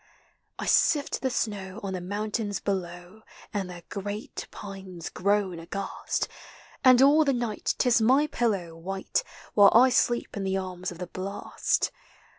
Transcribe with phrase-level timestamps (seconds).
[0.57, 3.21] 1 sift the snow on the mountains below,
[3.53, 6.27] And their great pines groan aghast;
[6.83, 10.91] And all the night 't is my pillow white, While I sleep in the arms
[10.91, 11.91] of the blast.